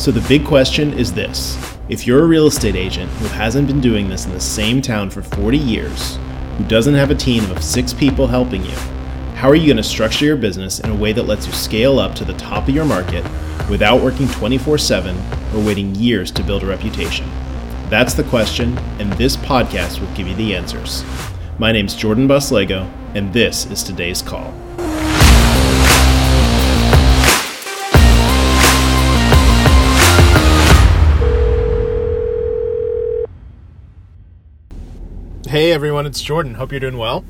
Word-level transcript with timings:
So 0.00 0.10
the 0.10 0.26
big 0.30 0.46
question 0.46 0.94
is 0.94 1.12
this 1.12 1.58
if 1.90 2.06
you're 2.06 2.24
a 2.24 2.26
real 2.26 2.46
estate 2.46 2.74
agent 2.74 3.10
who 3.18 3.26
hasn't 3.28 3.66
been 3.66 3.82
doing 3.82 4.08
this 4.08 4.24
in 4.24 4.32
the 4.32 4.40
same 4.40 4.80
town 4.80 5.10
for 5.10 5.20
40 5.20 5.58
years, 5.58 6.16
who 6.56 6.64
doesn't 6.64 6.94
have 6.94 7.10
a 7.10 7.14
team 7.14 7.44
of 7.50 7.62
six 7.62 7.92
people 7.92 8.26
helping 8.26 8.64
you, 8.64 8.74
how 9.34 9.50
are 9.50 9.54
you 9.54 9.66
going 9.66 9.76
to 9.76 9.82
structure 9.82 10.24
your 10.24 10.38
business 10.38 10.80
in 10.80 10.88
a 10.88 10.94
way 10.94 11.12
that 11.12 11.24
lets 11.24 11.46
you 11.46 11.52
scale 11.52 11.98
up 11.98 12.14
to 12.14 12.24
the 12.24 12.32
top 12.32 12.66
of 12.66 12.74
your 12.74 12.86
market 12.86 13.22
without 13.68 14.00
working 14.00 14.26
24 14.28 14.78
7 14.78 15.14
or 15.54 15.62
waiting 15.62 15.94
years 15.94 16.30
to 16.30 16.42
build 16.42 16.62
a 16.62 16.66
reputation? 16.66 17.30
That's 17.90 18.14
the 18.14 18.24
question, 18.24 18.78
and 18.98 19.12
this 19.12 19.36
podcast 19.36 20.00
will 20.00 20.14
give 20.14 20.26
you 20.26 20.34
the 20.34 20.56
answers. 20.56 21.04
My 21.58 21.72
name's 21.72 21.94
Jordan 21.94 22.26
Buslego, 22.26 22.90
and 23.14 23.30
this 23.34 23.66
is 23.66 23.82
today's 23.82 24.22
call. 24.22 24.54
Hey 35.50 35.72
everyone, 35.72 36.06
it's 36.06 36.22
Jordan. 36.22 36.54
Hope 36.54 36.70
you're 36.70 36.78
doing 36.78 36.96
well. 36.96 37.24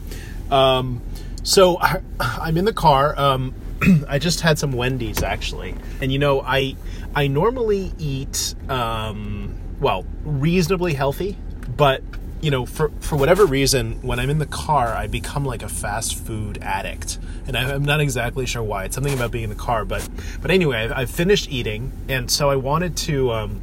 Um, 0.50 1.00
so 1.42 1.78
I, 1.80 2.02
am 2.20 2.58
in 2.58 2.66
the 2.66 2.72
car. 2.74 3.18
Um, 3.18 3.54
I 4.08 4.18
just 4.18 4.42
had 4.42 4.58
some 4.58 4.72
Wendy's 4.72 5.22
actually, 5.22 5.74
and 6.02 6.12
you 6.12 6.18
know 6.18 6.42
I 6.42 6.76
I 7.14 7.28
normally 7.28 7.94
eat 7.96 8.54
um, 8.68 9.54
well 9.80 10.04
reasonably 10.22 10.92
healthy, 10.92 11.38
but 11.74 12.02
you 12.42 12.50
know 12.50 12.66
for 12.66 12.90
for 13.00 13.16
whatever 13.16 13.46
reason 13.46 14.02
when 14.02 14.20
I'm 14.20 14.28
in 14.28 14.38
the 14.38 14.44
car 14.44 14.88
I 14.88 15.06
become 15.06 15.46
like 15.46 15.62
a 15.62 15.68
fast 15.70 16.14
food 16.14 16.58
addict, 16.60 17.18
and 17.46 17.56
I, 17.56 17.70
am 17.70 17.86
not 17.86 18.00
exactly 18.00 18.44
sure 18.44 18.62
why. 18.62 18.84
It's 18.84 18.94
something 18.94 19.14
about 19.14 19.30
being 19.30 19.44
in 19.44 19.50
the 19.50 19.56
car, 19.56 19.86
but 19.86 20.06
but 20.42 20.50
anyway, 20.50 20.90
I, 20.94 21.00
have 21.00 21.10
finished 21.10 21.50
eating, 21.50 21.90
and 22.06 22.30
so 22.30 22.50
I 22.50 22.56
wanted 22.56 22.98
to. 22.98 23.32
Um, 23.32 23.62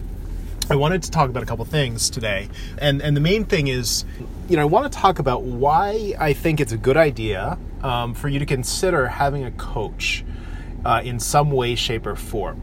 I 0.69 0.75
wanted 0.75 1.03
to 1.03 1.11
talk 1.11 1.29
about 1.29 1.43
a 1.43 1.45
couple 1.45 1.63
things 1.63 2.09
today. 2.09 2.49
And 2.77 3.01
and 3.01 3.15
the 3.15 3.21
main 3.21 3.45
thing 3.45 3.67
is, 3.67 4.03
you 4.47 4.55
know, 4.55 4.61
I 4.61 4.65
want 4.65 4.91
to 4.91 4.97
talk 4.97 5.19
about 5.19 5.43
why 5.43 6.13
I 6.17 6.33
think 6.33 6.59
it's 6.61 6.71
a 6.71 6.77
good 6.77 6.97
idea 6.97 7.57
um, 7.83 8.13
for 8.13 8.29
you 8.29 8.39
to 8.39 8.45
consider 8.45 9.07
having 9.07 9.43
a 9.43 9.51
coach 9.51 10.23
uh, 10.85 11.01
in 11.03 11.19
some 11.19 11.51
way, 11.51 11.75
shape, 11.75 12.05
or 12.05 12.15
form. 12.15 12.61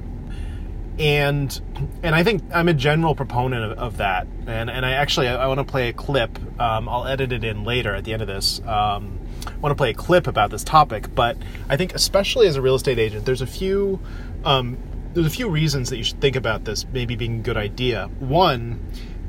And 0.99 1.61
and 2.03 2.15
I 2.15 2.23
think 2.23 2.43
I'm 2.53 2.69
a 2.69 2.75
general 2.75 3.15
proponent 3.15 3.73
of, 3.73 3.79
of 3.79 3.97
that. 3.99 4.27
And 4.47 4.71
and 4.71 4.87
I 4.87 4.93
actually 4.93 5.29
I, 5.29 5.45
I 5.45 5.47
want 5.47 5.59
to 5.59 5.65
play 5.65 5.89
a 5.89 5.93
clip. 5.93 6.39
Um, 6.61 6.89
I'll 6.89 7.07
edit 7.07 7.33
it 7.33 7.45
in 7.45 7.65
later 7.65 7.95
at 7.95 8.05
the 8.05 8.12
end 8.12 8.23
of 8.23 8.29
this. 8.29 8.61
Um, 8.61 9.19
I 9.47 9.57
want 9.57 9.73
to 9.73 9.77
play 9.77 9.91
a 9.91 9.95
clip 9.95 10.27
about 10.27 10.51
this 10.51 10.65
topic, 10.65 11.15
but 11.15 11.37
I 11.69 11.77
think 11.77 11.95
especially 11.95 12.47
as 12.47 12.57
a 12.57 12.62
real 12.62 12.77
estate 12.77 12.99
agent, 12.99 13.27
there's 13.27 13.43
a 13.43 13.47
few 13.47 14.01
um, 14.45 14.79
there's 15.12 15.27
a 15.27 15.31
few 15.31 15.51
reasons 15.51 15.91
that 15.91 15.97
you 15.97 16.05
should 16.05 16.21
think 16.21 16.37
about 16.37 16.65
this 16.65 16.87
maybe 16.93 17.17
being 17.17 17.41
a 17.41 17.43
good 17.43 17.57
idea. 17.57 18.09
One 18.21 18.81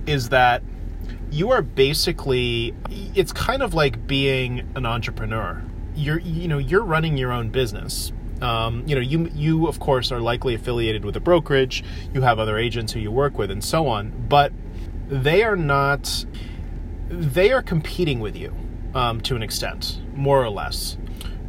is 0.05 0.29
that 0.29 0.61
you 1.31 1.51
are 1.51 1.61
basically 1.61 2.73
it's 2.89 3.31
kind 3.31 3.61
of 3.61 3.73
like 3.73 4.07
being 4.07 4.71
an 4.75 4.85
entrepreneur. 4.85 5.63
You're 5.95 6.19
you 6.19 6.47
know 6.47 6.57
you're 6.57 6.83
running 6.83 7.17
your 7.17 7.31
own 7.31 7.49
business. 7.49 8.11
Um, 8.41 8.83
you 8.85 8.95
know 8.95 9.01
you 9.01 9.29
you 9.33 9.67
of 9.67 9.79
course 9.79 10.11
are 10.11 10.19
likely 10.19 10.53
affiliated 10.53 11.05
with 11.05 11.15
a 11.15 11.19
brokerage. 11.19 11.83
You 12.13 12.21
have 12.21 12.39
other 12.39 12.57
agents 12.57 12.93
who 12.93 12.99
you 12.99 13.11
work 13.11 13.37
with 13.37 13.51
and 13.51 13.63
so 13.63 13.87
on, 13.87 14.27
but 14.27 14.51
they 15.07 15.43
are 15.43 15.55
not. 15.55 16.25
They 17.07 17.51
are 17.51 17.61
competing 17.61 18.19
with 18.19 18.35
you 18.35 18.53
um, 18.95 19.21
to 19.21 19.35
an 19.35 19.43
extent, 19.43 20.01
more 20.15 20.43
or 20.43 20.49
less 20.49 20.97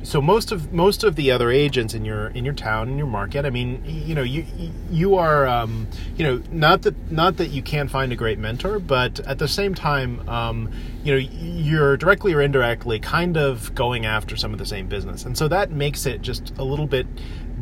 so 0.06 0.22
most 0.22 0.52
of 0.52 0.72
most 0.72 1.02
of 1.02 1.16
the 1.16 1.30
other 1.30 1.50
agents 1.50 1.92
in 1.92 2.04
your 2.04 2.28
in 2.28 2.44
your 2.44 2.54
town 2.54 2.88
in 2.88 2.96
your 2.96 3.06
market 3.06 3.44
i 3.44 3.50
mean 3.50 3.82
you 3.84 4.14
know 4.14 4.22
you 4.22 4.44
you 4.90 5.16
are 5.16 5.46
um, 5.46 5.86
you 6.16 6.24
know 6.24 6.40
not 6.50 6.82
that 6.82 7.10
not 7.10 7.36
that 7.38 7.48
you 7.48 7.62
can't 7.62 7.90
find 7.90 8.12
a 8.12 8.16
great 8.16 8.38
mentor 8.38 8.78
but 8.78 9.18
at 9.20 9.38
the 9.38 9.48
same 9.48 9.74
time 9.74 10.26
um, 10.28 10.70
you 11.02 11.12
know 11.12 11.18
you're 11.66 11.96
directly 11.96 12.32
or 12.32 12.40
indirectly 12.40 12.98
kind 13.00 13.36
of 13.36 13.74
going 13.74 14.06
after 14.06 14.36
some 14.36 14.52
of 14.52 14.58
the 14.58 14.66
same 14.66 14.86
business. 14.86 15.24
And 15.24 15.36
so 15.36 15.48
that 15.48 15.70
makes 15.70 16.06
it 16.06 16.22
just 16.22 16.56
a 16.58 16.64
little 16.64 16.86
bit 16.86 17.06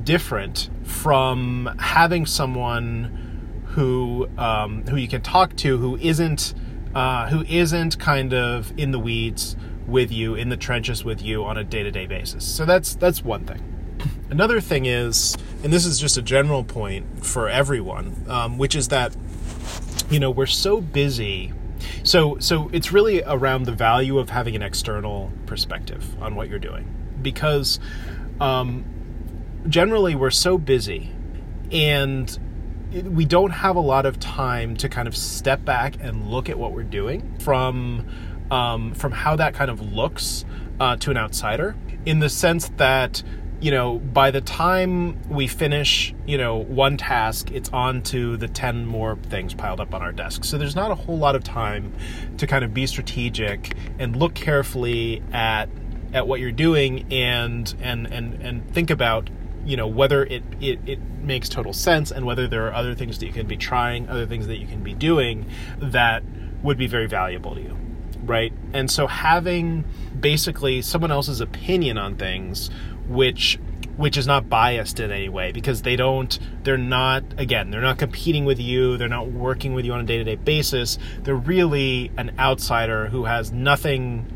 different 0.04 0.70
from 0.82 1.74
having 1.78 2.26
someone 2.26 3.62
who 3.68 4.28
um, 4.38 4.84
who 4.86 4.96
you 4.96 5.08
can 5.08 5.22
talk 5.22 5.56
to 5.56 5.78
who 5.78 5.96
isn't 5.96 6.54
uh, 6.94 7.28
who 7.28 7.44
isn't 7.48 7.98
kind 7.98 8.32
of 8.32 8.72
in 8.78 8.90
the 8.90 8.98
weeds 8.98 9.56
with 9.86 10.10
you 10.10 10.34
in 10.34 10.48
the 10.48 10.56
trenches 10.56 11.04
with 11.04 11.22
you 11.22 11.44
on 11.44 11.56
a 11.56 11.64
day-to-day 11.64 12.06
basis. 12.06 12.44
So 12.44 12.64
that's 12.64 12.94
that's 12.94 13.22
one 13.22 13.44
thing. 13.44 13.62
Another 14.30 14.60
thing 14.60 14.86
is, 14.86 15.36
and 15.62 15.72
this 15.72 15.86
is 15.86 15.98
just 15.98 16.16
a 16.16 16.22
general 16.22 16.64
point 16.64 17.24
for 17.24 17.48
everyone, 17.48 18.24
um, 18.28 18.58
which 18.58 18.74
is 18.74 18.88
that 18.88 19.16
you 20.10 20.18
know 20.18 20.30
we're 20.30 20.46
so 20.46 20.80
busy. 20.80 21.52
So 22.02 22.38
so 22.38 22.70
it's 22.72 22.92
really 22.92 23.22
around 23.24 23.64
the 23.64 23.72
value 23.72 24.18
of 24.18 24.30
having 24.30 24.56
an 24.56 24.62
external 24.62 25.32
perspective 25.46 26.20
on 26.22 26.34
what 26.34 26.48
you're 26.48 26.58
doing 26.58 26.92
because 27.22 27.78
um, 28.40 28.84
generally 29.68 30.14
we're 30.14 30.30
so 30.30 30.58
busy 30.58 31.10
and 31.72 32.38
we 32.92 33.24
don't 33.24 33.50
have 33.50 33.74
a 33.74 33.80
lot 33.80 34.06
of 34.06 34.20
time 34.20 34.76
to 34.76 34.88
kind 34.88 35.08
of 35.08 35.16
step 35.16 35.64
back 35.64 35.96
and 36.00 36.30
look 36.30 36.48
at 36.48 36.56
what 36.56 36.72
we're 36.72 36.84
doing 36.84 37.36
from 37.40 38.06
um, 38.50 38.94
from 38.94 39.12
how 39.12 39.36
that 39.36 39.54
kind 39.54 39.70
of 39.70 39.80
looks 39.92 40.44
uh, 40.80 40.96
to 40.96 41.10
an 41.10 41.16
outsider, 41.16 41.76
in 42.04 42.18
the 42.18 42.28
sense 42.28 42.68
that 42.76 43.22
you 43.60 43.70
know 43.70 43.98
by 43.98 44.30
the 44.30 44.40
time 44.40 45.18
we 45.28 45.46
finish 45.46 46.14
you 46.26 46.36
know 46.36 46.56
one 46.56 46.96
task 46.96 47.50
it's 47.52 47.70
on 47.70 48.02
to 48.02 48.36
the 48.36 48.48
10 48.48 48.84
more 48.84 49.16
things 49.16 49.54
piled 49.54 49.80
up 49.80 49.94
on 49.94 50.02
our 50.02 50.12
desk. 50.12 50.44
So 50.44 50.58
there's 50.58 50.76
not 50.76 50.90
a 50.90 50.94
whole 50.94 51.16
lot 51.16 51.34
of 51.34 51.44
time 51.44 51.92
to 52.38 52.46
kind 52.46 52.64
of 52.64 52.74
be 52.74 52.86
strategic 52.86 53.76
and 53.98 54.16
look 54.16 54.34
carefully 54.34 55.22
at 55.32 55.68
at 56.12 56.28
what 56.28 56.40
you're 56.40 56.52
doing 56.52 57.12
and 57.12 57.74
and 57.80 58.06
and 58.06 58.34
and 58.42 58.72
think 58.72 58.90
about 58.90 59.30
you 59.64 59.76
know 59.76 59.86
whether 59.86 60.24
it, 60.24 60.42
it 60.60 60.78
it 60.86 61.00
makes 61.22 61.48
total 61.48 61.72
sense 61.72 62.10
and 62.10 62.24
whether 62.24 62.46
there 62.46 62.66
are 62.66 62.74
other 62.74 62.94
things 62.94 63.18
that 63.18 63.26
you 63.26 63.32
can 63.32 63.46
be 63.46 63.56
trying 63.56 64.08
other 64.08 64.26
things 64.26 64.46
that 64.46 64.58
you 64.58 64.66
can 64.66 64.82
be 64.82 64.94
doing 64.94 65.46
that 65.78 66.22
would 66.62 66.76
be 66.76 66.86
very 66.86 67.06
valuable 67.06 67.54
to 67.54 67.62
you 67.62 67.76
right? 68.26 68.52
And 68.72 68.90
so 68.90 69.06
having 69.06 69.84
basically 70.18 70.82
someone 70.82 71.10
else's 71.10 71.40
opinion 71.40 71.98
on 71.98 72.16
things, 72.16 72.70
which 73.08 73.58
which 73.96 74.16
is 74.16 74.26
not 74.26 74.48
biased 74.48 74.98
in 74.98 75.10
any 75.10 75.28
way 75.28 75.52
because 75.52 75.82
they 75.82 75.96
don't 75.96 76.38
they're 76.64 76.76
not 76.76 77.22
again 77.38 77.70
they're 77.70 77.80
not 77.80 77.98
competing 77.98 78.44
with 78.44 78.58
you 78.58 78.96
they're 78.96 79.08
not 79.08 79.28
working 79.28 79.72
with 79.72 79.84
you 79.84 79.92
on 79.92 80.00
a 80.00 80.04
day-to-day 80.04 80.34
basis 80.34 80.98
they're 81.22 81.34
really 81.34 82.10
an 82.16 82.34
outsider 82.38 83.06
who 83.06 83.24
has 83.24 83.52
nothing 83.52 84.26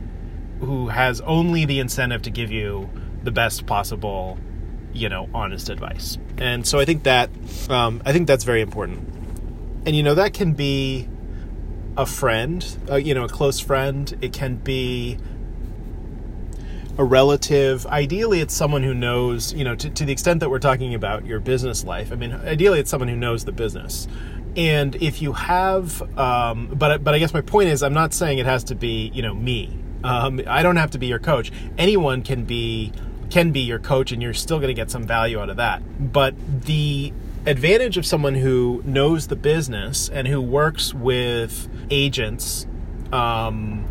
who 0.61 0.89
has 0.89 1.21
only 1.23 1.65
the 1.65 1.81
incentive 1.81 2.23
to 2.23 2.31
give 2.31 2.51
you 2.51 2.89
the 3.25 3.31
best 3.31 3.67
possible 3.67 4.39
you 4.93 5.09
know 5.09 5.29
honest 5.35 5.69
advice 5.69 6.19
and 6.39 6.67
so 6.67 6.79
i 6.79 6.85
think 6.85 7.03
that 7.03 7.29
um, 7.69 8.01
i 8.05 8.13
think 8.13 8.27
that's 8.27 8.45
very 8.45 8.61
important 8.61 9.01
and 9.87 9.97
you 9.97 10.03
know 10.03 10.15
that 10.15 10.35
can 10.35 10.53
be 10.53 11.09
a 11.99 12.07
friend, 12.07 12.65
uh, 12.89 12.95
you 12.95 13.13
know, 13.13 13.25
a 13.25 13.29
close 13.29 13.59
friend. 13.59 14.17
It 14.23 14.33
can 14.33 14.55
be 14.57 15.19
a 16.97 17.05
relative. 17.05 17.85
Ideally, 17.87 18.41
it's 18.41 18.55
someone 18.55 18.85
who 18.85 18.95
knows, 18.95 19.53
you 19.53 19.65
know, 19.65 19.75
to, 19.75 19.91
to 19.91 20.05
the 20.05 20.13
extent 20.13 20.41
that 20.41 20.49
we're 20.49 20.61
talking 20.61 20.95
about 20.95 21.27
your 21.27 21.41
business 21.41 21.85
life. 21.85 22.13
I 22.13 22.15
mean, 22.15 22.33
ideally, 22.33 22.79
it's 22.79 22.89
someone 22.89 23.09
who 23.09 23.17
knows 23.17 23.45
the 23.45 23.53
business. 23.53 24.07
And 24.57 24.95
if 24.97 25.21
you 25.21 25.33
have, 25.33 26.01
um, 26.17 26.69
but 26.69 27.05
but 27.05 27.15
I 27.15 27.19
guess 27.19 27.35
my 27.35 27.43
point 27.43 27.69
is, 27.69 27.83
I'm 27.83 27.93
not 27.93 28.15
saying 28.15 28.39
it 28.39 28.47
has 28.47 28.65
to 28.65 28.75
be, 28.75 29.11
you 29.13 29.23
know, 29.23 29.35
me. 29.35 29.77
Um, 30.05 30.41
I 30.47 30.63
don't 30.63 30.77
have 30.77 30.93
to 30.93 30.99
be 30.99 31.09
your 31.09 31.19
coach. 31.19 31.51
Anyone 31.77 32.23
can 32.23 32.45
be 32.45 32.93
can 33.31 33.51
be 33.51 33.61
your 33.61 33.79
coach, 33.79 34.13
and 34.13 34.23
you're 34.23 34.35
still 34.35 34.59
going 34.59 34.69
to 34.69 34.75
get 34.75 34.91
some 34.91 35.05
value 35.05 35.39
out 35.39 35.51
of 35.51 35.57
that. 35.57 35.83
But 36.13 36.35
the 36.65 37.13
advantage 37.49 37.97
of 37.97 38.05
someone 38.05 38.35
who 38.35 38.83
knows 38.85 39.29
the 39.29 39.37
business 39.37 40.11
and 40.11 40.29
who 40.29 40.41
works 40.41 40.93
with 40.93 41.69
agents 41.91 42.67
um, 43.11 43.87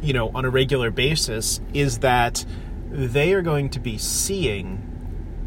you 0.00 0.12
know 0.12 0.30
on 0.32 0.44
a 0.44 0.50
regular 0.50 0.92
basis 0.92 1.60
is 1.74 1.98
that 1.98 2.44
they 2.90 3.32
are 3.32 3.42
going 3.42 3.68
to 3.68 3.80
be 3.80 3.98
seeing 3.98 4.80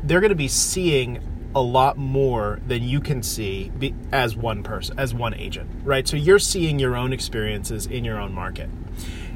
they're 0.03 0.19
going 0.19 0.29
to 0.29 0.35
be 0.35 0.49
seeing 0.49 1.21
a 1.55 1.61
lot 1.61 1.97
more 1.97 2.59
than 2.67 2.83
you 2.83 2.99
can 2.99 3.23
see 3.23 3.71
as 4.11 4.35
one 4.35 4.61
person 4.61 4.99
as 4.99 5.13
one 5.13 5.33
agent 5.33 5.69
right? 5.85 6.07
So 6.07 6.17
you're 6.17 6.39
seeing 6.39 6.77
your 6.77 6.95
own 6.95 7.13
experiences 7.13 7.85
in 7.85 8.03
your 8.03 8.19
own 8.19 8.33
market. 8.33 8.69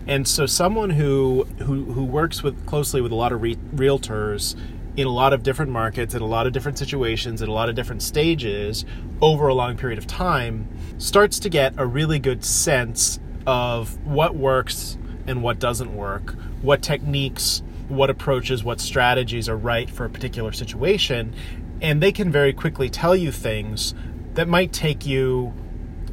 And 0.05 0.27
so 0.27 0.45
someone 0.45 0.89
who 0.89 1.45
who, 1.59 1.85
who 1.85 2.03
works 2.03 2.43
with 2.43 2.65
closely 2.65 2.99
with 2.99 3.13
a 3.13 3.15
lot 3.15 3.31
of 3.31 3.41
re- 3.41 3.55
realtors 3.73 4.55
in 4.95 5.07
a 5.07 5.11
lot 5.11 5.33
of 5.33 5.43
different 5.43 5.71
markets, 5.71 6.13
in 6.13 6.21
a 6.21 6.25
lot 6.25 6.45
of 6.45 6.53
different 6.53 6.77
situations, 6.77 7.41
in 7.41 7.49
a 7.49 7.53
lot 7.53 7.69
of 7.69 7.75
different 7.75 8.01
stages 8.01 8.85
over 9.21 9.47
a 9.47 9.53
long 9.53 9.75
period 9.75 9.97
of 9.97 10.05
time, 10.05 10.67
starts 10.97 11.39
to 11.39 11.49
get 11.49 11.73
a 11.77 11.85
really 11.85 12.19
good 12.19 12.43
sense 12.45 13.19
of 13.47 14.03
what 14.05 14.35
works 14.35 14.97
and 15.25 15.41
what 15.41 15.59
doesn't 15.59 15.95
work, 15.95 16.35
what 16.61 16.81
techniques, 16.81 17.63
what 17.87 18.09
approaches, 18.09 18.63
what 18.63 18.79
strategies 18.79 19.49
are 19.49 19.57
right 19.57 19.89
for 19.89 20.05
a 20.05 20.09
particular 20.09 20.51
situation. 20.51 21.33
and 21.81 22.01
they 22.01 22.13
can 22.13 22.31
very 22.31 22.53
quickly 22.53 22.89
tell 22.89 23.13
you 23.15 23.29
things 23.29 23.93
that 24.35 24.47
might 24.47 24.71
take 24.71 25.05
you 25.05 25.53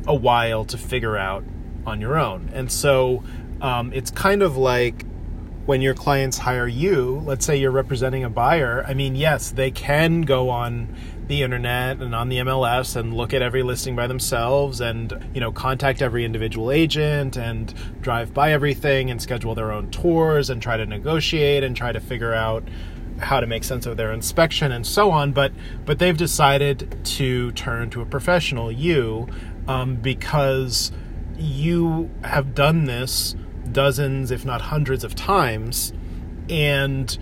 a 0.06 0.14
while 0.14 0.64
to 0.64 0.76
figure 0.76 1.16
out 1.16 1.44
on 1.86 2.00
your 2.00 2.18
own. 2.18 2.50
And 2.52 2.70
so 2.70 3.22
um, 3.60 3.92
it's 3.92 4.10
kind 4.10 4.42
of 4.42 4.56
like 4.56 5.04
when 5.70 5.80
your 5.80 5.94
clients 5.94 6.36
hire 6.36 6.66
you, 6.66 7.22
let's 7.24 7.46
say 7.46 7.56
you're 7.56 7.70
representing 7.70 8.24
a 8.24 8.28
buyer, 8.28 8.84
I 8.88 8.92
mean, 8.92 9.14
yes, 9.14 9.52
they 9.52 9.70
can 9.70 10.22
go 10.22 10.50
on 10.50 10.96
the 11.28 11.44
internet 11.44 12.02
and 12.02 12.12
on 12.12 12.28
the 12.28 12.38
MLS 12.38 12.96
and 12.96 13.14
look 13.14 13.32
at 13.32 13.40
every 13.40 13.62
listing 13.62 13.94
by 13.94 14.08
themselves 14.08 14.80
and, 14.80 15.30
you 15.32 15.40
know, 15.40 15.52
contact 15.52 16.02
every 16.02 16.24
individual 16.24 16.72
agent 16.72 17.36
and 17.36 17.72
drive 18.00 18.34
by 18.34 18.50
everything 18.50 19.12
and 19.12 19.22
schedule 19.22 19.54
their 19.54 19.70
own 19.70 19.92
tours 19.92 20.50
and 20.50 20.60
try 20.60 20.76
to 20.76 20.84
negotiate 20.84 21.62
and 21.62 21.76
try 21.76 21.92
to 21.92 22.00
figure 22.00 22.34
out 22.34 22.64
how 23.20 23.38
to 23.38 23.46
make 23.46 23.62
sense 23.62 23.86
of 23.86 23.96
their 23.96 24.10
inspection 24.10 24.72
and 24.72 24.84
so 24.84 25.12
on. 25.12 25.30
But 25.30 25.52
but 25.84 26.00
they've 26.00 26.16
decided 26.16 26.98
to 27.04 27.52
turn 27.52 27.90
to 27.90 28.00
a 28.00 28.06
professional 28.06 28.72
you 28.72 29.28
um, 29.68 29.94
because 29.94 30.90
you 31.38 32.10
have 32.24 32.56
done 32.56 32.86
this 32.86 33.36
dozens, 33.72 34.30
if 34.30 34.44
not 34.44 34.60
hundreds 34.60 35.04
of 35.04 35.14
times, 35.14 35.92
and 36.48 37.18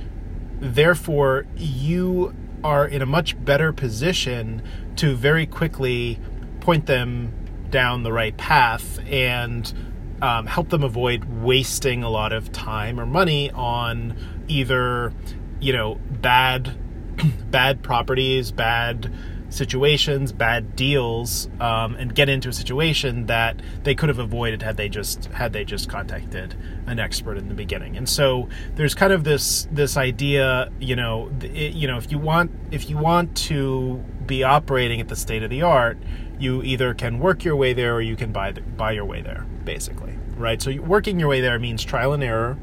therefore 0.60 1.46
you 1.56 2.34
are 2.64 2.86
in 2.86 3.02
a 3.02 3.06
much 3.06 3.42
better 3.44 3.72
position 3.72 4.62
to 4.96 5.14
very 5.14 5.46
quickly 5.46 6.18
point 6.60 6.86
them 6.86 7.32
down 7.70 8.02
the 8.02 8.12
right 8.12 8.36
path 8.36 8.98
and 9.06 9.72
um, 10.20 10.46
help 10.46 10.70
them 10.70 10.82
avoid 10.82 11.24
wasting 11.24 12.02
a 12.02 12.10
lot 12.10 12.32
of 12.32 12.50
time 12.50 12.98
or 12.98 13.06
money 13.06 13.50
on 13.52 14.16
either 14.48 15.12
you 15.60 15.72
know 15.72 15.94
bad 16.10 16.76
bad 17.50 17.82
properties 17.82 18.50
bad 18.50 19.12
situations, 19.50 20.32
bad 20.32 20.76
deals, 20.76 21.48
um, 21.60 21.94
and 21.96 22.14
get 22.14 22.28
into 22.28 22.48
a 22.48 22.52
situation 22.52 23.26
that 23.26 23.60
they 23.82 23.94
could 23.94 24.08
have 24.08 24.18
avoided 24.18 24.62
had 24.62 24.76
they 24.76 24.88
just 24.88 25.26
had 25.26 25.52
they 25.52 25.64
just 25.64 25.88
contacted 25.88 26.54
an 26.86 26.98
expert 26.98 27.36
in 27.36 27.48
the 27.48 27.54
beginning. 27.54 27.96
And 27.96 28.08
so 28.08 28.48
there's 28.74 28.94
kind 28.94 29.12
of 29.12 29.24
this 29.24 29.66
this 29.70 29.96
idea, 29.96 30.70
you 30.80 30.96
know, 30.96 31.30
it, 31.40 31.74
you 31.74 31.86
know, 31.86 31.96
if 31.96 32.10
you 32.10 32.18
want 32.18 32.50
if 32.70 32.90
you 32.90 32.98
want 32.98 33.36
to 33.48 34.04
be 34.26 34.42
operating 34.42 35.00
at 35.00 35.08
the 35.08 35.16
state 35.16 35.42
of 35.42 35.50
the 35.50 35.62
art, 35.62 35.98
you 36.38 36.62
either 36.62 36.94
can 36.94 37.18
work 37.18 37.44
your 37.44 37.56
way 37.56 37.72
there 37.72 37.94
or 37.94 38.00
you 38.00 38.16
can 38.16 38.32
buy 38.32 38.52
the, 38.52 38.60
buy 38.60 38.92
your 38.92 39.04
way 39.04 39.22
there, 39.22 39.46
basically, 39.64 40.16
right? 40.36 40.60
So 40.60 40.74
working 40.82 41.18
your 41.18 41.28
way 41.28 41.40
there 41.40 41.58
means 41.58 41.82
trial 41.82 42.12
and 42.12 42.22
error 42.22 42.58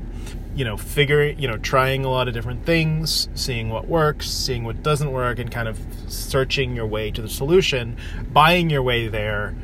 you 0.56 0.64
know, 0.64 0.78
figuring, 0.78 1.38
you 1.38 1.48
know, 1.48 1.58
trying 1.58 2.06
a 2.06 2.10
lot 2.10 2.28
of 2.28 2.34
different 2.34 2.66
things, 2.66 3.28
seeing 3.36 3.70
what 3.70 3.88
works, 3.88 4.30
seeing 4.30 4.64
what 4.64 4.82
doesn't 4.82 5.12
work, 5.12 5.38
and 5.38 5.52
kind 5.52 5.68
of 5.68 5.80
searching 6.08 6.76
your 6.76 6.88
way 6.88 7.12
to 7.12 7.22
the 7.22 7.28
solution. 7.28 7.98
Buying 8.32 8.70
your 8.70 8.82
way 8.82 9.08
there 9.08 9.56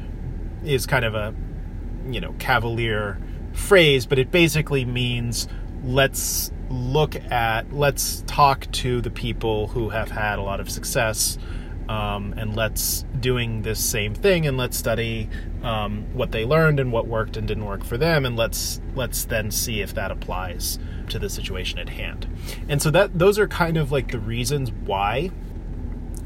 is 0.65 0.85
kind 0.85 1.05
of 1.05 1.15
a, 1.15 1.33
you 2.09 2.19
know, 2.19 2.35
cavalier 2.39 3.17
phrase, 3.53 4.05
but 4.05 4.19
it 4.19 4.31
basically 4.31 4.83
means 4.83 5.47
let's 5.83 6.51
look 6.69 7.15
at, 7.15 7.73
let's 7.73 8.23
talk 8.27 8.69
to 8.71 9.01
the 9.01 9.09
people 9.09 9.67
who 9.67 9.89
have 9.89 10.11
had 10.11 10.39
a 10.39 10.41
lot 10.41 10.59
of 10.59 10.69
success. 10.69 11.37
Um, 11.91 12.33
and 12.37 12.55
let's 12.55 13.03
doing 13.19 13.63
this 13.63 13.83
same 13.83 14.15
thing 14.15 14.47
and 14.47 14.55
let's 14.55 14.77
study 14.77 15.29
um, 15.61 16.05
what 16.13 16.31
they 16.31 16.45
learned 16.45 16.79
and 16.79 16.89
what 16.89 17.05
worked 17.05 17.35
and 17.35 17.45
didn't 17.45 17.65
work 17.65 17.83
for 17.83 17.97
them 17.97 18.25
and 18.25 18.37
let's 18.37 18.79
let's 18.95 19.25
then 19.25 19.51
see 19.51 19.81
if 19.81 19.93
that 19.95 20.09
applies 20.09 20.79
to 21.09 21.19
the 21.19 21.29
situation 21.29 21.79
at 21.79 21.89
hand. 21.89 22.29
And 22.69 22.81
so 22.81 22.91
that 22.91 23.19
those 23.19 23.37
are 23.37 23.45
kind 23.45 23.75
of 23.75 23.91
like 23.91 24.09
the 24.09 24.19
reasons 24.19 24.71
why. 24.71 25.31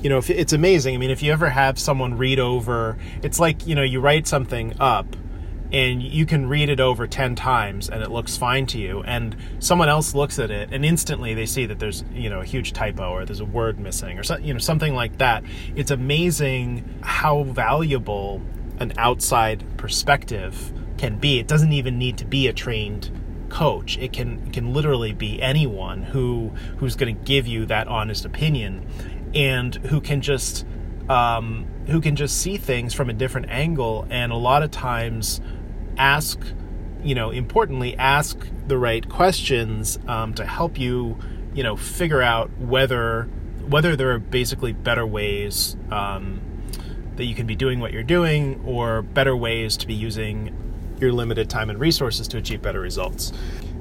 You 0.03 0.09
know 0.11 0.19
if 0.19 0.29
it's 0.29 0.53
amazing. 0.53 0.93
I 0.93 0.99
mean 0.99 1.09
if 1.09 1.23
you 1.23 1.31
ever 1.31 1.49
have 1.49 1.79
someone 1.79 2.15
read 2.15 2.37
over 2.37 2.99
it's 3.23 3.39
like 3.39 3.65
you 3.65 3.73
know 3.73 3.81
you 3.81 3.99
write 3.99 4.27
something 4.27 4.75
up 4.79 5.15
and 5.75 6.01
you 6.01 6.25
can 6.25 6.47
read 6.47 6.69
it 6.69 6.79
over 6.79 7.05
10 7.05 7.35
times 7.35 7.89
and 7.89 8.01
it 8.01 8.09
looks 8.09 8.37
fine 8.37 8.65
to 8.65 8.79
you 8.79 9.03
and 9.03 9.35
someone 9.59 9.89
else 9.89 10.15
looks 10.15 10.39
at 10.39 10.49
it 10.49 10.69
and 10.71 10.85
instantly 10.85 11.33
they 11.33 11.45
see 11.45 11.65
that 11.65 11.79
there's 11.79 12.03
you 12.13 12.29
know 12.29 12.39
a 12.39 12.45
huge 12.45 12.71
typo 12.71 13.11
or 13.11 13.25
there's 13.25 13.41
a 13.41 13.45
word 13.45 13.79
missing 13.79 14.17
or 14.17 14.23
so, 14.23 14.37
you 14.37 14.53
know 14.53 14.59
something 14.59 14.95
like 14.95 15.17
that 15.17 15.43
it's 15.75 15.91
amazing 15.91 16.99
how 17.01 17.43
valuable 17.43 18.41
an 18.79 18.93
outside 18.97 19.63
perspective 19.77 20.73
can 20.97 21.17
be. 21.17 21.39
It 21.39 21.47
doesn't 21.47 21.73
even 21.73 21.97
need 21.97 22.17
to 22.19 22.25
be 22.25 22.47
a 22.47 22.53
trained 22.53 23.09
coach. 23.49 23.97
It 23.97 24.13
can 24.13 24.45
it 24.47 24.53
can 24.53 24.73
literally 24.73 25.13
be 25.13 25.41
anyone 25.41 26.03
who 26.03 26.49
who's 26.77 26.95
going 26.95 27.15
to 27.15 27.23
give 27.23 27.47
you 27.47 27.65
that 27.67 27.87
honest 27.87 28.25
opinion 28.25 28.87
and 29.33 29.75
who 29.75 30.01
can 30.01 30.21
just 30.21 30.65
um, 31.09 31.67
who 31.87 32.01
can 32.01 32.15
just 32.15 32.37
see 32.41 32.57
things 32.57 32.93
from 32.93 33.09
a 33.09 33.13
different 33.13 33.49
angle 33.49 34.07
and 34.09 34.31
a 34.31 34.35
lot 34.35 34.63
of 34.63 34.71
times 34.71 35.39
ask 35.97 36.39
you 37.03 37.15
know 37.15 37.29
importantly 37.29 37.95
ask 37.97 38.47
the 38.67 38.77
right 38.77 39.07
questions 39.09 39.99
um, 40.07 40.33
to 40.33 40.45
help 40.45 40.77
you 40.79 41.17
you 41.53 41.63
know 41.63 41.75
figure 41.75 42.21
out 42.21 42.49
whether 42.57 43.23
whether 43.67 43.95
there 43.95 44.11
are 44.11 44.19
basically 44.19 44.73
better 44.73 45.05
ways 45.05 45.75
um, 45.91 46.41
that 47.15 47.25
you 47.25 47.35
can 47.35 47.47
be 47.47 47.55
doing 47.55 47.79
what 47.79 47.91
you're 47.91 48.03
doing 48.03 48.61
or 48.65 49.01
better 49.01 49.35
ways 49.35 49.77
to 49.77 49.87
be 49.87 49.93
using 49.93 50.55
your 50.99 51.11
limited 51.11 51.49
time 51.49 51.69
and 51.69 51.79
resources 51.79 52.27
to 52.27 52.37
achieve 52.37 52.61
better 52.61 52.79
results. 52.79 53.31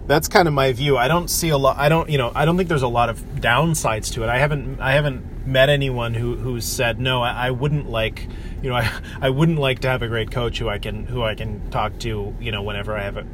That's 0.07 0.29
kind 0.29 0.47
of 0.47 0.55
my 0.55 0.73
view. 0.73 0.97
I 0.99 1.09
don't 1.09 1.29
see 1.29 1.49
a 1.49 1.57
lot 1.57 1.79
I 1.79 1.89
don't, 1.89 2.11
you 2.11 2.19
know, 2.19 2.31
I 2.35 2.45
don't 2.45 2.57
think 2.57 2.69
there's 2.69 2.83
a 2.83 2.89
lot 2.89 3.09
of 3.09 3.21
downsides 3.37 4.13
to 4.15 4.23
it. 4.23 4.29
I 4.29 4.39
haven't 4.39 4.81
I 4.81 4.93
haven't 4.93 5.47
met 5.47 5.69
anyone 5.69 6.15
who 6.15 6.37
who 6.37 6.61
said 6.61 7.01
no, 7.01 7.23
I, 7.23 7.49
I 7.49 7.51
wouldn't 7.51 7.89
like, 7.89 8.29
you 8.63 8.69
know, 8.71 8.75
I 8.77 8.91
I 9.21 9.31
wouldn't 9.31 9.59
like 9.59 9.81
to 9.81 9.89
have 9.89 10.03
a 10.03 10.09
great 10.09 10.31
coach 10.31 10.59
who 10.59 10.69
I 10.69 10.79
can 10.79 11.07
who 11.07 11.23
I 11.23 11.35
can 11.35 11.71
talk 11.71 11.99
to, 12.01 12.35
you 12.39 12.53
know, 12.53 12.63
whenever 12.63 12.97
I 12.97 13.03
have 13.03 13.17
a 13.17 13.27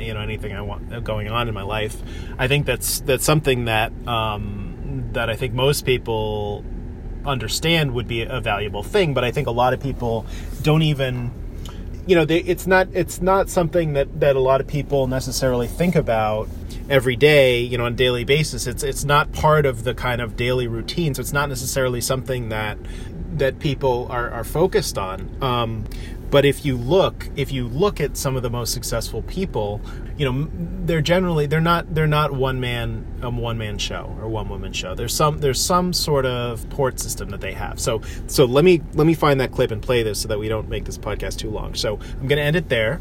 you 0.00 0.14
know 0.14 0.20
anything 0.20 0.52
I 0.52 0.62
want 0.62 1.04
going 1.04 1.28
on 1.28 1.48
in 1.48 1.54
my 1.54 1.62
life. 1.62 2.00
I 2.38 2.48
think 2.48 2.66
that's 2.66 3.00
that's 3.00 3.24
something 3.24 3.66
that 3.66 3.92
um, 4.06 5.08
that 5.12 5.28
I 5.28 5.36
think 5.36 5.54
most 5.54 5.84
people 5.84 6.64
understand 7.24 7.94
would 7.94 8.08
be 8.08 8.22
a 8.22 8.40
valuable 8.40 8.82
thing 8.82 9.14
but 9.14 9.22
i 9.22 9.30
think 9.30 9.46
a 9.46 9.50
lot 9.52 9.72
of 9.72 9.80
people 9.80 10.26
don't 10.62 10.82
even 10.82 11.30
you 12.06 12.16
know 12.16 12.24
they, 12.24 12.38
it's 12.38 12.66
not 12.66 12.88
it's 12.92 13.20
not 13.20 13.48
something 13.48 13.92
that 13.92 14.20
that 14.20 14.36
a 14.36 14.40
lot 14.40 14.60
of 14.60 14.66
people 14.66 15.06
necessarily 15.06 15.66
think 15.66 15.94
about 15.94 16.48
every 16.90 17.16
day 17.16 17.60
you 17.60 17.78
know 17.78 17.86
on 17.86 17.92
a 17.92 17.96
daily 17.96 18.24
basis. 18.24 18.66
It's 18.66 18.82
it's 18.82 19.04
not 19.04 19.32
part 19.32 19.66
of 19.66 19.84
the 19.84 19.94
kind 19.94 20.20
of 20.20 20.36
daily 20.36 20.66
routine 20.66 21.14
so 21.14 21.20
it's 21.20 21.32
not 21.32 21.48
necessarily 21.48 22.00
something 22.00 22.48
that 22.48 22.78
that 23.34 23.58
people 23.58 24.06
are, 24.10 24.30
are 24.30 24.44
focused 24.44 24.98
on. 24.98 25.30
Um, 25.40 25.84
but 26.32 26.46
if 26.46 26.64
you 26.64 26.78
look, 26.78 27.28
if 27.36 27.52
you 27.52 27.68
look 27.68 28.00
at 28.00 28.16
some 28.16 28.36
of 28.36 28.42
the 28.42 28.48
most 28.48 28.72
successful 28.72 29.20
people, 29.20 29.82
you 30.16 30.24
know, 30.24 30.50
they're 30.86 31.02
generally 31.02 31.44
they're 31.44 31.60
not 31.60 31.94
they're 31.94 32.06
not 32.06 32.32
one 32.32 32.58
man 32.58 33.04
um, 33.20 33.36
one 33.36 33.58
man 33.58 33.76
show 33.76 34.16
or 34.18 34.28
one 34.28 34.48
woman 34.48 34.72
show. 34.72 34.94
There's 34.94 35.14
some 35.14 35.40
there's 35.40 35.60
some 35.60 35.92
sort 35.92 36.24
of 36.24 36.68
port 36.70 36.98
system 36.98 37.28
that 37.28 37.42
they 37.42 37.52
have. 37.52 37.78
So 37.78 38.00
so 38.28 38.46
let 38.46 38.64
me 38.64 38.80
let 38.94 39.06
me 39.06 39.12
find 39.12 39.40
that 39.42 39.52
clip 39.52 39.70
and 39.70 39.82
play 39.82 40.02
this 40.02 40.22
so 40.22 40.28
that 40.28 40.38
we 40.38 40.48
don't 40.48 40.70
make 40.70 40.86
this 40.86 40.96
podcast 40.96 41.36
too 41.36 41.50
long. 41.50 41.74
So 41.74 41.98
I'm 42.00 42.28
going 42.28 42.38
to 42.38 42.42
end 42.42 42.56
it 42.56 42.70
there 42.70 42.98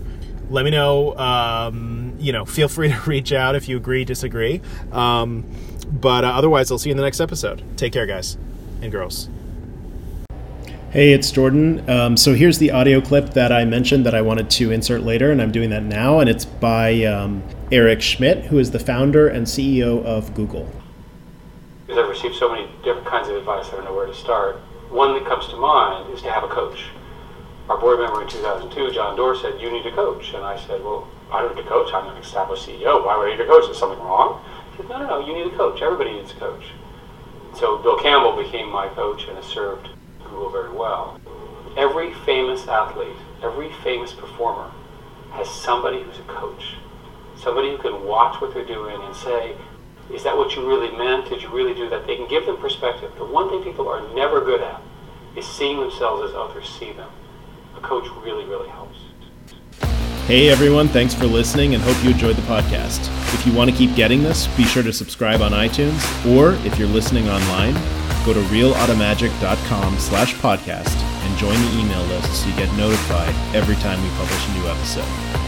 let 0.50 0.65
me 0.65 0.71
know 0.71 1.17
um, 1.17 2.13
you 2.19 2.33
know 2.33 2.43
feel 2.43 2.67
free 2.67 2.89
to 2.91 3.00
reach 3.09 3.31
out 3.31 3.55
if 3.55 3.69
you 3.69 3.77
agree 3.77 4.03
disagree 4.03 4.59
um, 4.91 5.50
but 5.89 6.25
uh, 6.25 6.27
otherwise 6.27 6.69
i'll 6.69 6.77
see 6.77 6.89
you 6.89 6.91
in 6.91 6.97
the 6.97 7.03
next 7.03 7.21
episode 7.21 7.63
take 7.77 7.93
care 7.93 8.05
guys 8.05 8.38
and 8.81 8.91
girls 8.91 9.29
Hey, 10.91 11.13
it's 11.13 11.31
Jordan. 11.31 11.89
Um, 11.89 12.17
so 12.17 12.33
here's 12.33 12.57
the 12.57 12.71
audio 12.71 13.00
clip 13.00 13.29
that 13.29 13.50
I 13.50 13.63
mentioned 13.63 14.05
that 14.05 14.13
I 14.13 14.21
wanted 14.21 14.50
to 14.50 14.71
insert 14.71 15.03
later, 15.03 15.31
and 15.31 15.41
I'm 15.41 15.50
doing 15.50 15.69
that 15.69 15.83
now. 15.83 16.19
And 16.19 16.29
it's 16.29 16.43
by 16.43 17.05
um, 17.05 17.43
Eric 17.71 18.01
Schmidt, 18.01 18.48
who 18.48 18.60
is 18.60 18.71
the 18.71 18.79
founder 18.79 19.29
and 19.29 19.48
CEO 19.48 20.03
of 20.03 20.33
Google. 20.33 20.69
Because 21.88 22.03
I've 22.03 22.10
received 22.10 22.36
so 22.36 22.51
many 22.51 22.67
different 22.83 23.07
kinds 23.07 23.29
of 23.29 23.38
advice, 23.38 23.67
I 23.67 23.77
don't 23.77 23.86
know 23.86 23.95
where 23.95 24.05
to 24.05 24.13
start. 24.13 24.57
One 24.89 25.13
that 25.13 25.25
comes 25.25 25.48
to 25.48 25.55
mind 25.55 26.13
is 26.13 26.21
to 26.24 26.29
have 26.29 26.43
a 26.43 26.50
coach. 26.50 26.83
Our 27.69 27.77
board 27.77 28.00
member 28.01 28.21
in 28.24 28.27
2002, 28.27 28.91
John 28.91 29.15
Doerr, 29.15 29.38
said, 29.38 29.62
You 29.62 29.71
need 29.71 29.86
a 29.86 29.95
coach. 29.95 30.33
And 30.33 30.43
I 30.43 30.60
said, 30.60 30.83
Well, 30.83 31.07
I 31.31 31.41
don't 31.41 31.55
need 31.55 31.63
a 31.63 31.69
coach. 31.69 31.93
I'm 31.93 32.13
an 32.13 32.21
established 32.21 32.67
CEO. 32.67 33.05
Why 33.05 33.15
would 33.15 33.29
I 33.29 33.38
need 33.38 33.39
a 33.39 33.48
coach? 33.48 33.71
Is 33.71 33.77
something 33.77 34.03
wrong? 34.03 34.43
He 34.71 34.83
said, 34.83 34.89
No, 34.89 35.00
no, 35.00 35.07
no. 35.07 35.25
You 35.25 35.41
need 35.41 35.53
a 35.53 35.55
coach. 35.55 35.81
Everybody 35.81 36.12
needs 36.12 36.31
a 36.31 36.36
coach. 36.36 36.65
So 37.55 37.77
Bill 37.77 37.98
Campbell 37.98 38.36
became 38.36 38.67
my 38.67 38.89
coach 38.89 39.24
and 39.29 39.38
has 39.38 39.45
served 39.45 39.88
Very 40.50 40.71
well. 40.71 41.19
Every 41.77 42.13
famous 42.25 42.67
athlete, 42.67 43.15
every 43.41 43.71
famous 43.83 44.12
performer 44.12 44.71
has 45.31 45.50
somebody 45.50 46.01
who's 46.03 46.17
a 46.19 46.24
coach, 46.24 46.75
somebody 47.38 47.69
who 47.69 47.77
can 47.77 48.03
watch 48.03 48.41
what 48.41 48.53
they're 48.53 48.65
doing 48.65 49.01
and 49.01 49.15
say, 49.15 49.55
is 50.12 50.24
that 50.24 50.36
what 50.36 50.55
you 50.55 50.67
really 50.67 50.91
meant? 50.98 51.29
Did 51.29 51.41
you 51.41 51.50
really 51.50 51.74
do 51.74 51.89
that? 51.89 52.05
They 52.05 52.17
can 52.17 52.27
give 52.27 52.45
them 52.45 52.57
perspective. 52.57 53.12
The 53.17 53.24
one 53.24 53.50
thing 53.50 53.63
people 53.63 53.88
are 53.88 54.01
never 54.13 54.43
good 54.43 54.62
at 54.62 54.81
is 55.38 55.48
seeing 55.48 55.79
themselves 55.79 56.29
as 56.29 56.36
others 56.36 56.67
see 56.67 56.91
them. 56.91 57.10
A 57.77 57.79
coach 57.79 58.07
really, 58.21 58.43
really 58.43 58.69
helps. 58.69 58.98
Hey 60.25 60.50
everyone, 60.50 60.88
thanks 60.89 61.13
for 61.13 61.25
listening 61.25 61.75
and 61.75 61.83
hope 61.83 62.03
you 62.03 62.12
enjoyed 62.12 62.36
the 62.36 62.41
podcast. 62.43 63.07
If 63.33 63.48
you 63.48 63.53
want 63.53 63.69
to 63.69 63.75
keep 63.75 63.95
getting 63.95 64.21
this, 64.21 64.48
be 64.57 64.63
sure 64.65 64.83
to 64.83 64.91
subscribe 64.91 65.41
on 65.41 65.51
iTunes, 65.51 66.36
or 66.38 66.53
if 66.65 66.77
you're 66.77 66.88
listening 66.89 67.29
online, 67.29 67.75
Go 68.25 68.33
to 68.33 68.41
realautomagic.com 68.41 69.97
slash 69.99 70.35
podcast 70.35 70.95
and 70.95 71.37
join 71.37 71.53
the 71.53 71.79
email 71.79 72.03
list 72.05 72.43
so 72.43 72.49
you 72.49 72.55
get 72.55 72.71
notified 72.77 73.33
every 73.55 73.75
time 73.75 74.01
we 74.03 74.09
publish 74.11 74.47
a 74.47 74.53
new 74.53 74.67
episode. 74.67 75.40